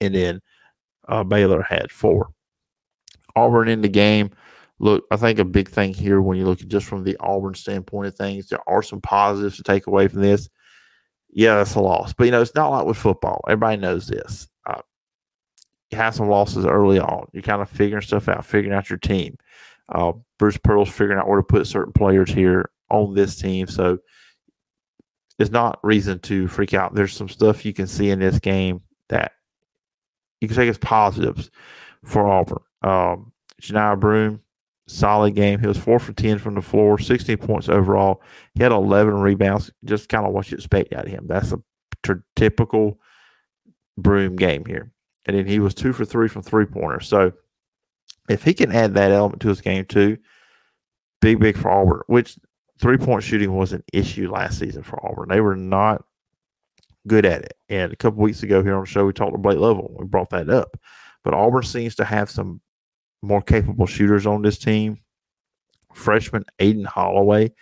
And 0.00 0.14
then 0.14 0.40
uh, 1.06 1.22
Baylor 1.22 1.62
had 1.62 1.92
four. 1.92 2.30
Auburn 3.36 3.68
in 3.68 3.82
the 3.82 3.88
game. 3.88 4.30
Look, 4.80 5.04
I 5.10 5.16
think 5.16 5.38
a 5.38 5.44
big 5.44 5.68
thing 5.68 5.92
here 5.92 6.22
when 6.22 6.38
you 6.38 6.46
look 6.46 6.62
at 6.62 6.68
just 6.68 6.86
from 6.86 7.04
the 7.04 7.16
Auburn 7.20 7.54
standpoint 7.54 8.08
of 8.08 8.16
things, 8.16 8.48
there 8.48 8.66
are 8.66 8.82
some 8.82 9.00
positives 9.00 9.58
to 9.58 9.62
take 9.62 9.86
away 9.86 10.08
from 10.08 10.22
this. 10.22 10.48
Yeah, 11.30 11.56
that's 11.56 11.74
a 11.74 11.80
loss. 11.80 12.14
But, 12.14 12.24
you 12.24 12.30
know, 12.30 12.40
it's 12.40 12.54
not 12.54 12.70
like 12.70 12.86
with 12.86 12.96
football. 12.96 13.44
Everybody 13.46 13.76
knows 13.76 14.08
this. 14.08 14.48
Uh, 14.66 14.80
you 15.90 15.98
have 15.98 16.14
some 16.14 16.28
losses 16.28 16.64
early 16.64 16.98
on. 16.98 17.28
You're 17.32 17.42
kind 17.42 17.60
of 17.60 17.68
figuring 17.68 18.02
stuff 18.02 18.28
out, 18.28 18.44
figuring 18.44 18.74
out 18.74 18.88
your 18.88 18.98
team. 18.98 19.36
Uh, 19.90 20.12
Bruce 20.38 20.56
Pearl's 20.56 20.88
figuring 20.88 21.18
out 21.18 21.28
where 21.28 21.38
to 21.38 21.42
put 21.42 21.66
certain 21.66 21.92
players 21.92 22.30
here 22.30 22.70
on 22.90 23.14
this 23.14 23.36
team. 23.36 23.66
So 23.66 23.98
it's 25.38 25.50
not 25.50 25.78
reason 25.82 26.20
to 26.20 26.48
freak 26.48 26.74
out. 26.74 26.94
There's 26.94 27.12
some 27.14 27.28
stuff 27.28 27.64
you 27.64 27.74
can 27.74 27.86
see 27.86 28.10
in 28.10 28.18
this 28.18 28.38
game 28.38 28.80
that 29.08 29.32
you 30.40 30.48
can 30.48 30.56
take 30.56 30.70
as 30.70 30.78
positives 30.78 31.50
for 32.04 32.26
Auburn. 32.26 32.62
Um, 32.82 33.32
Broome, 33.98 34.40
solid 34.90 35.34
game. 35.34 35.60
He 35.60 35.66
was 35.66 35.78
four 35.78 35.98
for 35.98 36.12
10 36.12 36.38
from 36.38 36.54
the 36.54 36.62
floor, 36.62 36.98
16 36.98 37.36
points 37.38 37.68
overall. 37.68 38.22
He 38.54 38.62
had 38.62 38.72
11 38.72 39.14
rebounds, 39.14 39.70
just 39.84 40.08
kind 40.08 40.26
of 40.26 40.32
what 40.32 40.50
you 40.50 40.56
expect 40.56 40.92
out 40.92 41.06
of 41.06 41.12
him. 41.12 41.26
That's 41.26 41.52
a 41.52 41.60
t- 42.02 42.20
typical 42.36 42.98
Broome 43.96 44.36
game 44.36 44.64
here. 44.64 44.92
And 45.26 45.36
then 45.36 45.46
he 45.46 45.60
was 45.60 45.74
two 45.74 45.92
for 45.92 46.04
three 46.04 46.28
from 46.28 46.42
three 46.42 46.66
pointers. 46.66 47.08
So 47.08 47.32
if 48.28 48.42
he 48.42 48.54
can 48.54 48.72
add 48.72 48.94
that 48.94 49.12
element 49.12 49.40
to 49.42 49.48
his 49.48 49.60
game 49.60 49.84
too, 49.84 50.18
big, 51.20 51.38
big 51.38 51.56
for 51.56 51.70
Auburn, 51.70 52.02
which 52.06 52.38
three 52.80 52.98
point 52.98 53.22
shooting 53.22 53.54
was 53.54 53.72
an 53.72 53.84
issue 53.92 54.30
last 54.30 54.58
season 54.58 54.82
for 54.82 55.04
Auburn. 55.06 55.28
They 55.28 55.40
were 55.40 55.56
not 55.56 56.04
good 57.06 57.26
at 57.26 57.42
it. 57.42 57.54
And 57.68 57.92
a 57.92 57.96
couple 57.96 58.22
weeks 58.22 58.42
ago 58.42 58.62
here 58.62 58.74
on 58.74 58.82
the 58.82 58.86
show, 58.86 59.04
we 59.04 59.12
talked 59.12 59.32
to 59.32 59.38
Blake 59.38 59.58
Lovell. 59.58 59.94
We 59.98 60.06
brought 60.06 60.30
that 60.30 60.48
up. 60.48 60.76
But 61.22 61.34
Auburn 61.34 61.62
seems 61.62 61.94
to 61.96 62.04
have 62.04 62.30
some 62.30 62.60
more 63.22 63.42
capable 63.42 63.86
shooters 63.86 64.26
on 64.26 64.42
this 64.42 64.58
team. 64.58 65.00
Freshman 65.92 66.44
Aden 66.58 66.84
Holloway 66.84 67.52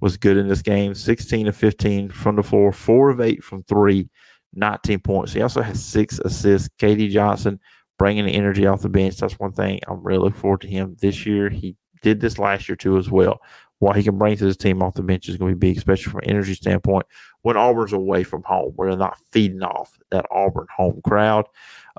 was 0.00 0.16
good 0.16 0.36
in 0.36 0.48
this 0.48 0.62
game 0.62 0.94
16 0.94 1.48
of 1.48 1.56
15 1.56 2.10
from 2.10 2.36
the 2.36 2.42
floor, 2.42 2.72
four 2.72 3.10
of 3.10 3.20
eight 3.20 3.42
from 3.42 3.62
three, 3.64 4.08
19 4.54 5.00
points. 5.00 5.32
He 5.32 5.42
also 5.42 5.62
has 5.62 5.84
six 5.84 6.18
assists. 6.18 6.68
KD 6.80 7.10
Johnson 7.10 7.60
bringing 7.98 8.24
the 8.24 8.32
energy 8.32 8.66
off 8.66 8.82
the 8.82 8.88
bench. 8.88 9.16
That's 9.16 9.38
one 9.38 9.52
thing 9.52 9.80
I'm 9.86 10.02
really 10.02 10.18
looking 10.18 10.40
forward 10.40 10.62
to 10.62 10.68
him 10.68 10.96
this 11.00 11.24
year. 11.24 11.48
He 11.48 11.76
did 12.02 12.20
this 12.20 12.38
last 12.38 12.68
year 12.68 12.76
too 12.76 12.98
as 12.98 13.10
well. 13.10 13.40
What 13.78 13.96
he 13.96 14.02
can 14.02 14.18
bring 14.18 14.36
to 14.36 14.44
his 14.44 14.56
team 14.56 14.82
off 14.82 14.94
the 14.94 15.02
bench 15.02 15.28
is 15.28 15.36
going 15.36 15.52
to 15.52 15.56
be 15.56 15.68
big, 15.68 15.76
especially 15.76 16.10
from 16.10 16.20
an 16.20 16.30
energy 16.30 16.54
standpoint 16.54 17.06
when 17.42 17.56
Auburn's 17.56 17.92
away 17.92 18.22
from 18.22 18.42
home, 18.44 18.72
where 18.76 18.88
they're 18.88 18.98
not 18.98 19.18
feeding 19.30 19.62
off 19.62 19.98
that 20.10 20.26
Auburn 20.30 20.66
home 20.74 21.00
crowd. 21.04 21.46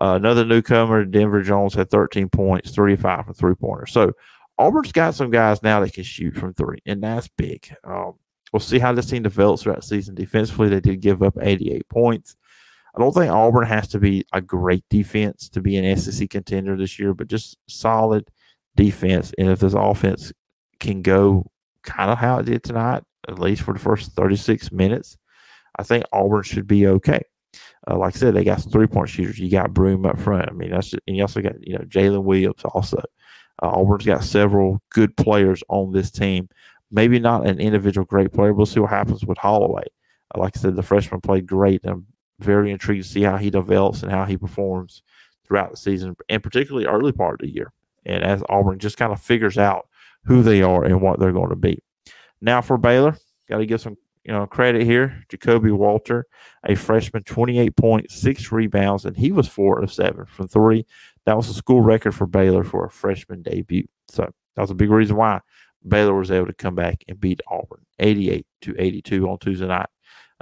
Uh, 0.02 0.16
another 0.16 0.46
newcomer, 0.46 1.06
Denver 1.06 1.42
Jones, 1.42 1.74
had 1.74 1.90
13 1.90 2.30
points, 2.30 2.72
35 2.72 3.26
from 3.26 3.34
three 3.34 3.56
pointers. 3.56 3.92
So 3.92 4.14
Auburn's 4.58 4.92
got 4.92 5.16
some 5.16 5.32
guys 5.32 5.62
now 5.62 5.80
that 5.80 5.94
can 5.94 6.04
shoot 6.04 6.36
from 6.36 6.54
three, 6.54 6.80
and 6.86 7.04
that's 7.04 7.28
big. 7.28 7.76
Um, 7.84 8.14
we'll 8.52 8.60
see 8.60 8.80
how 8.80 8.94
this 8.94 9.08
team 9.08 9.24
develops 9.24 9.64
throughout 9.64 9.82
the 9.82 9.88
season. 9.88 10.16
Defensively, 10.16 10.70
they 10.70 10.80
did 10.80 11.02
give 11.02 11.22
up 11.22 11.38
88 11.42 11.88
points. 11.90 12.36
I 12.96 13.00
don't 13.00 13.14
think 13.14 13.32
Auburn 13.32 13.66
has 13.66 13.88
to 13.90 14.00
be 14.00 14.26
a 14.34 14.42
great 14.42 14.84
defense 14.90 15.50
to 15.50 15.62
be 15.62 15.78
an 15.78 15.98
SEC 15.98 16.30
contender 16.30 16.78
this 16.78 17.00
year, 17.00 17.14
but 17.14 17.28
just 17.28 17.58
solid 17.68 18.28
defense. 18.76 19.34
And 19.38 19.50
if 19.50 19.60
this 19.60 19.74
offense 19.74 20.32
can 20.80 21.02
go 21.02 21.50
kind 21.82 22.12
of 22.12 22.20
how 22.20 22.38
it 22.38 22.46
did 22.46 22.64
tonight, 22.64 23.04
at 23.28 23.40
least 23.40 23.64
for 23.64 23.74
the 23.74 23.80
first 23.80 24.12
36 24.12 24.72
minutes, 24.72 25.18
I 25.78 25.84
think 25.84 26.06
Auburn 26.12 26.44
should 26.44 26.68
be 26.68 26.88
okay. 26.88 27.22
Uh, 27.90 27.98
like 27.98 28.16
I 28.16 28.20
said, 28.20 28.34
they 28.34 28.44
got 28.44 28.62
some 28.62 28.72
three 28.72 28.88
point 28.88 29.10
shooters. 29.10 29.40
You 29.40 29.50
got 29.50 29.74
Broome 29.74 30.06
up 30.06 30.20
front. 30.20 30.50
I 30.50 30.54
mean, 30.54 30.72
that's 30.72 30.90
just, 30.90 31.04
and 31.08 31.16
you 31.16 31.24
also 31.24 31.42
got 31.42 31.56
you 31.66 31.78
know 31.78 31.86
Jaylin 31.86 32.24
Williams 32.24 32.64
also. 32.64 33.02
Uh, 33.62 33.68
Auburn's 33.68 34.06
got 34.06 34.24
several 34.24 34.82
good 34.90 35.16
players 35.18 35.64
on 35.70 35.92
this 35.92 36.12
team. 36.12 36.50
Maybe 36.92 37.20
not 37.20 37.48
an 37.48 37.60
individual 37.60 38.06
great 38.06 38.32
player. 38.32 38.54
We'll 38.54 38.66
see 38.66 38.80
what 38.80 38.90
happens 38.90 39.26
with 39.26 39.38
Holloway. 39.38 39.86
Uh, 40.34 40.40
like 40.40 40.58
I 40.58 40.60
said, 40.60 40.76
the 40.76 40.84
freshman 40.84 41.22
played 41.22 41.48
great. 41.48 41.82
I'm 41.84 42.08
very 42.40 42.72
intrigued 42.72 43.04
to 43.04 43.10
see 43.10 43.22
how 43.22 43.38
he 43.38 43.50
develops 43.50 44.04
and 44.04 44.12
how 44.12 44.26
he 44.26 44.38
performs 44.38 45.04
throughout 45.46 45.72
the 45.72 45.78
season, 45.78 46.16
and 46.30 46.42
particularly 46.42 46.88
early 46.88 47.12
part 47.12 47.42
of 47.42 47.48
the 47.48 47.54
year. 47.54 47.72
And 48.06 48.24
as 48.24 48.44
Auburn 48.50 48.80
just 48.80 48.98
kind 48.98 49.12
of 49.12 49.22
figures 49.22 49.58
out 49.58 49.88
who 50.26 50.42
they 50.42 50.62
are 50.62 50.84
and 50.84 51.02
what 51.02 51.20
they're 51.20 51.32
going 51.32 51.50
to 51.50 51.56
be. 51.56 51.82
Now 52.42 52.62
for 52.62 52.78
Baylor, 52.78 53.18
got 53.50 53.58
to 53.58 53.66
give 53.66 53.82
some 53.82 53.98
you 54.24 54.32
know, 54.32 54.46
credit 54.46 54.84
here, 54.84 55.24
Ja'Kobe 55.30 55.76
Walter, 55.76 56.26
a 56.66 56.76
freshman, 56.76 57.24
28 57.24 57.76
points, 57.76 58.16
six 58.16 58.52
rebounds, 58.52 59.06
and 59.06 59.18
he 59.18 59.32
was 59.32 59.48
four 59.48 59.82
of 59.82 59.92
seven 59.92 60.26
from 60.26 60.48
three. 60.48 60.86
That 61.26 61.36
was 61.36 61.50
a 61.50 61.54
school 61.54 61.82
record 61.82 62.14
for 62.14 62.26
Baylor 62.26 62.64
for 62.64 62.86
a 62.86 62.90
freshman 62.90 63.42
debut. 63.42 63.88
So 64.08 64.32
that 64.56 64.62
was 64.62 64.72
a 64.72 64.76
big 64.76 64.90
reason 64.90 65.18
why 65.18 65.42
Baylor 65.88 66.14
was 66.14 66.32
able 66.32 66.48
to 66.48 66.54
come 66.54 66.76
back 66.76 67.04
and 67.08 67.20
beat 67.20 67.42
Auburn 67.48 67.86
88 68.00 68.46
to 68.62 68.76
82 68.78 69.30
on 69.30 69.38
Tuesday 69.40 69.68
night 69.68 69.90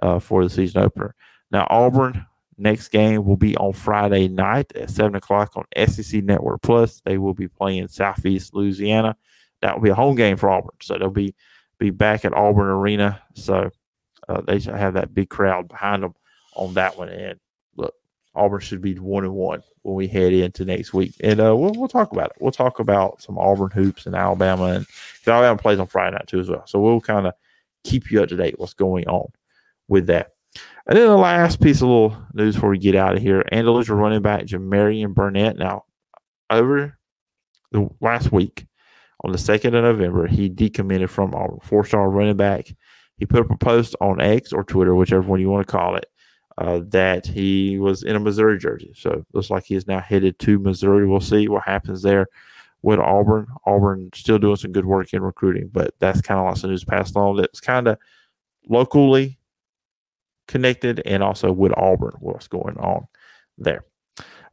uh, 0.02 0.20
for 0.20 0.44
the 0.44 0.50
season 0.50 0.82
opener. 0.82 1.16
Now, 1.52 1.68
Auburn 1.70 2.26
next 2.58 2.90
game 2.90 3.26
will 3.26 3.38
be 3.38 3.58
on 3.58 3.74
Friday 3.74 4.28
night 4.28 4.72
at 4.76 4.92
7 4.92 5.16
o'clock 5.16 5.54
on 5.56 5.88
SEC 5.88 6.24
Network 6.24 6.62
Plus. 6.62 7.02
They 7.04 7.18
will 7.18 7.34
be 7.34 7.48
playing 7.48 7.88
Southeast 7.88 8.54
Louisiana. 8.54 9.16
That 9.62 9.76
will 9.76 9.84
be 9.84 9.90
a 9.90 9.96
home 9.96 10.16
game 10.16 10.38
for 10.38 10.50
Auburn. 10.50 10.76
So 10.82 10.98
they'll 10.98 11.10
be 11.10 11.36
be 11.82 11.90
back 11.90 12.24
at 12.24 12.34
Auburn 12.34 12.68
Arena. 12.68 13.22
So 13.34 13.72
uh, 14.30 14.42
they 14.42 14.60
should 14.60 14.76
have 14.76 14.94
that 14.94 15.14
big 15.14 15.30
crowd 15.30 15.68
behind 15.68 16.04
them 16.04 16.14
on 16.54 16.76
that 16.76 16.98
one. 16.98 17.10
And 17.10 17.40
look, 17.76 17.96
Auburn 18.36 18.62
should 18.62 18.82
be 18.82 18.94
one 18.94 19.26
and 19.26 19.34
one 19.34 19.64
when 19.82 19.96
we 19.96 20.08
head 20.08 20.32
into 20.32 20.64
next 20.64 20.94
week. 20.94 21.16
And 21.22 21.42
uh, 21.42 21.56
we'll, 21.58 21.74
we'll 21.74 21.90
talk 21.90 22.12
about 22.14 22.28
it. 22.28 22.38
We'll 22.40 22.52
talk 22.52 22.80
about 22.80 23.22
some 23.22 23.38
Auburn 23.38 23.72
hoops 23.72 24.06
in 24.06 24.14
Alabama. 24.14 24.66
And 24.66 24.86
Alabama 25.26 25.58
plays 25.58 25.80
on 25.80 25.88
Friday 25.88 26.16
night 26.16 26.28
too 26.28 26.40
as 26.40 26.50
well. 26.50 26.66
So 26.68 26.80
we'll 26.80 27.02
kind 27.02 27.28
of 27.28 27.34
keep 27.84 28.12
you 28.12 28.22
up 28.22 28.30
to 28.30 28.38
date 28.38 28.60
what's 28.60 28.76
going 28.76 29.08
on 29.08 29.28
with 29.88 30.06
that. 30.08 30.34
And 30.88 30.98
then 30.98 31.08
the 31.08 31.18
last 31.18 31.62
piece 31.62 31.78
of 31.78 31.88
little 31.88 32.18
news 32.34 32.56
before 32.56 32.70
we 32.70 32.78
get 32.78 32.96
out 32.96 33.16
of 33.16 33.22
here 33.22 33.44
Andalusia 33.52 33.96
running 33.96 34.22
back 34.22 34.46
Jamarian 34.46 35.14
Burnett. 35.14 35.58
Now, 35.58 35.86
over 36.50 36.98
the 37.72 37.90
last 38.02 38.32
week, 38.32 38.68
on 39.24 39.32
the 39.32 39.38
2nd 39.38 39.68
of 39.68 39.84
November, 39.84 40.28
he 40.28 40.50
decommitted 40.50 41.10
from 41.10 41.34
Auburn, 41.36 41.60
four 41.62 41.86
star 41.86 42.10
running 42.10 42.38
back. 42.38 42.74
He 43.18 43.26
put 43.26 43.42
up 43.42 43.52
a 43.52 43.58
post 43.58 43.96
on 44.02 44.20
X 44.20 44.52
or 44.52 44.64
Twitter, 44.64 44.96
whichever 44.96 45.22
one 45.22 45.40
you 45.40 45.50
want 45.50 45.66
to 45.68 45.72
call 45.72 45.96
it, 45.96 46.08
uh, 46.58 46.82
that 46.88 47.28
he 47.28 47.78
was 47.78 48.04
in 48.04 48.16
a 48.16 48.20
Missouri 48.20 48.58
jersey. 48.58 48.94
So 48.96 49.24
looks 49.34 49.52
like 49.52 49.66
he 49.66 49.76
is 49.76 49.88
now 49.88 50.00
headed 50.00 50.40
to 50.40 50.58
Missouri. 50.58 51.08
We'll 51.08 51.20
see 51.20 51.48
what 51.48 51.64
happens 51.64 52.02
there 52.02 52.28
with 52.82 53.00
Auburn. 53.00 53.48
Auburn 53.66 54.10
still 54.16 54.40
doing 54.40 54.56
some 54.56 54.72
good 54.72 54.86
work 54.86 55.14
in 55.14 55.22
recruiting, 55.22 55.70
but 55.72 55.94
that's 56.00 56.22
kind 56.22 56.40
of 56.40 56.46
lots 56.48 56.64
of 56.64 56.72
news 56.72 56.84
passed 56.84 57.16
on. 57.16 57.38
That's 57.38 57.60
kind 57.60 57.88
of 57.88 57.98
locally 58.68 59.38
connected 60.48 61.02
and 61.06 61.22
also 61.22 61.52
with 61.52 61.74
Auburn, 61.78 62.14
what's 62.20 62.48
going 62.48 62.78
on 62.78 63.08
there. 63.58 63.86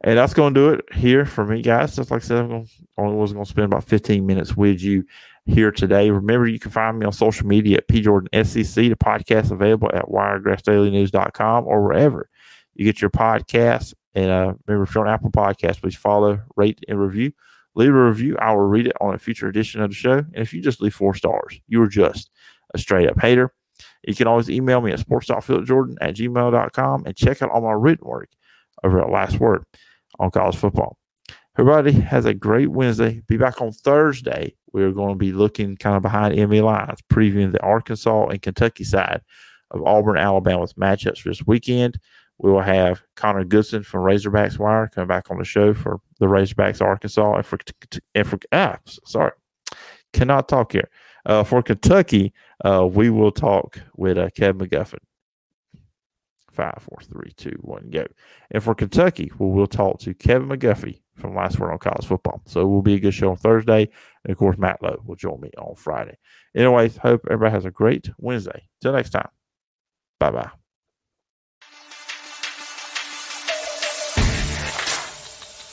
And 0.01 0.17
that's 0.17 0.33
going 0.33 0.53
to 0.53 0.59
do 0.59 0.69
it 0.69 0.85
here 0.93 1.25
for 1.25 1.45
me, 1.45 1.61
guys. 1.61 1.95
Just 1.95 2.09
like 2.09 2.23
I 2.23 2.25
said, 2.25 2.37
I'm 2.39 2.65
only 2.97 3.15
was 3.17 3.33
going 3.33 3.43
to 3.43 3.49
spend 3.49 3.65
about 3.65 3.83
15 3.83 4.25
minutes 4.25 4.55
with 4.55 4.81
you 4.81 5.03
here 5.45 5.71
today. 5.71 6.09
Remember, 6.09 6.47
you 6.47 6.59
can 6.59 6.71
find 6.71 6.99
me 6.99 7.05
on 7.05 7.11
social 7.11 7.45
media 7.45 7.77
at 7.77 7.87
PJordanSEC. 7.89 8.75
The 8.75 8.95
podcast 8.95 9.51
available 9.51 9.89
at 9.93 10.05
wiregrassdailynews.com 10.05 11.67
or 11.67 11.83
wherever 11.83 12.29
you 12.75 12.85
get 12.85 13.01
your 13.01 13.09
podcasts. 13.09 13.93
And 14.15 14.31
uh, 14.31 14.53
remember, 14.67 14.83
if 14.83 14.95
you're 14.95 15.05
on 15.05 15.13
Apple 15.13 15.31
Podcasts, 15.31 15.81
please 15.81 15.97
follow, 15.97 16.41
rate, 16.55 16.79
and 16.87 16.99
review. 16.99 17.33
Leave 17.75 17.93
a 17.93 18.05
review. 18.05 18.37
I 18.37 18.51
will 18.51 18.61
read 18.61 18.87
it 18.87 18.95
on 19.01 19.13
a 19.13 19.19
future 19.19 19.47
edition 19.47 19.81
of 19.81 19.89
the 19.89 19.95
show. 19.95 20.19
And 20.19 20.37
if 20.37 20.53
you 20.53 20.61
just 20.61 20.81
leave 20.81 20.95
four 20.95 21.13
stars, 21.13 21.59
you 21.67 21.81
are 21.81 21.87
just 21.87 22.31
a 22.73 22.77
straight 22.77 23.09
up 23.09 23.19
hater. 23.19 23.53
You 24.03 24.15
can 24.15 24.27
always 24.27 24.49
email 24.49 24.79
me 24.81 24.91
at 24.91 24.99
sports.philipjordan 24.99 25.97
at 25.99 26.15
gmail.com 26.15 27.03
and 27.05 27.15
check 27.15 27.41
out 27.41 27.51
all 27.51 27.61
my 27.61 27.71
written 27.71 28.07
work 28.07 28.29
over 28.83 29.01
at 29.01 29.09
Last 29.09 29.39
Word 29.39 29.65
on 30.19 30.31
college 30.31 30.55
football. 30.55 30.97
Everybody 31.57 31.91
has 31.91 32.25
a 32.25 32.33
great 32.33 32.69
Wednesday. 32.69 33.21
Be 33.27 33.37
back 33.37 33.61
on 33.61 33.71
Thursday. 33.71 34.55
We're 34.71 34.91
going 34.91 35.09
to 35.09 35.17
be 35.17 35.31
looking 35.31 35.75
kind 35.75 35.95
of 35.95 36.01
behind 36.01 36.33
enemy 36.33 36.61
lines, 36.61 36.99
previewing 37.11 37.51
the 37.51 37.61
Arkansas 37.61 38.27
and 38.27 38.41
Kentucky 38.41 38.83
side 38.83 39.21
of 39.71 39.83
Auburn, 39.83 40.17
Alabama's 40.17 40.73
matchups 40.73 41.19
for 41.19 41.29
this 41.29 41.45
weekend. 41.45 41.99
We 42.37 42.51
will 42.51 42.61
have 42.61 43.01
Connor 43.15 43.43
Goodson 43.43 43.83
from 43.83 44.01
Razorbacks 44.01 44.57
Wire 44.57 44.87
come 44.87 45.07
back 45.07 45.29
on 45.29 45.37
the 45.37 45.43
show 45.43 45.73
for 45.73 45.99
the 46.19 46.27
Razorbacks 46.27 46.81
Arkansas 46.81 47.35
and 47.35 47.45
for, 47.45 47.59
and 48.15 48.27
for 48.27 48.39
ah, 48.53 48.77
sorry, 48.85 49.31
cannot 50.13 50.47
talk 50.47 50.71
here. 50.71 50.89
Uh, 51.25 51.43
for 51.43 51.61
Kentucky, 51.61 52.31
uh, 52.63 52.87
we 52.89 53.09
will 53.09 53.31
talk 53.31 53.81
with 53.97 54.17
uh, 54.17 54.29
Kevin 54.35 54.65
McGuffin 54.65 54.99
five, 56.59 56.81
four, 56.81 56.99
three, 57.01 57.31
two, 57.37 57.57
one, 57.61 57.89
go. 57.89 58.05
And 58.51 58.61
for 58.61 58.75
Kentucky, 58.75 59.31
well, 59.39 59.49
we'll 59.49 59.65
talk 59.65 59.99
to 59.99 60.13
Kevin 60.13 60.49
McGuffey 60.49 60.99
from 61.15 61.33
Last 61.33 61.57
Word 61.57 61.71
on 61.71 61.77
College 61.77 62.05
Football. 62.05 62.41
So 62.47 62.61
it 62.61 62.65
will 62.65 62.81
be 62.81 62.95
a 62.95 62.99
good 62.99 63.13
show 63.13 63.29
on 63.29 63.37
Thursday. 63.37 63.89
And 64.25 64.31
of 64.31 64.37
course, 64.37 64.57
Matt 64.57 64.83
Lowe 64.83 65.01
will 65.05 65.15
join 65.15 65.39
me 65.39 65.51
on 65.57 65.75
Friday. 65.75 66.17
Anyways, 66.53 66.97
hope 66.97 67.21
everybody 67.31 67.53
has 67.53 67.63
a 67.63 67.71
great 67.71 68.09
Wednesday. 68.17 68.67
Till 68.81 68.91
next 68.91 69.11
time. 69.11 69.29
Bye 70.19 70.31
bye. 70.31 70.49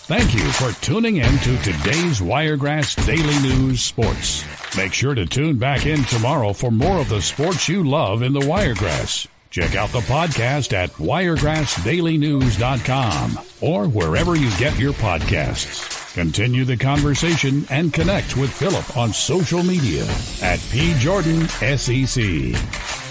Thank 0.08 0.34
you 0.34 0.52
for 0.52 0.70
tuning 0.84 1.16
in 1.16 1.38
to 1.38 1.58
today's 1.58 2.22
Wiregrass 2.22 2.94
Daily 2.94 3.40
News 3.40 3.82
Sports. 3.82 4.44
Make 4.76 4.92
sure 4.92 5.16
to 5.16 5.26
tune 5.26 5.58
back 5.58 5.84
in 5.84 6.04
tomorrow 6.04 6.52
for 6.52 6.70
more 6.70 6.98
of 6.98 7.08
the 7.08 7.20
sports 7.20 7.68
you 7.68 7.82
love 7.82 8.22
in 8.22 8.32
the 8.32 8.46
Wiregrass. 8.46 9.26
Check 9.56 9.75
out 9.75 9.88
the 9.88 10.00
podcast 10.00 10.75
at 10.75 10.90
wiregrassdailynews.com 10.90 13.38
or 13.62 13.88
wherever 13.88 14.36
you 14.36 14.50
get 14.58 14.78
your 14.78 14.92
podcasts. 14.92 16.12
Continue 16.12 16.66
the 16.66 16.76
conversation 16.76 17.64
and 17.70 17.90
connect 17.90 18.36
with 18.36 18.52
Phillip 18.52 18.98
on 18.98 19.14
social 19.14 19.62
media 19.62 20.02
at 20.42 20.58
PJordanSEC. 20.58 23.05